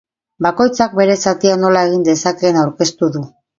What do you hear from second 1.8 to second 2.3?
egin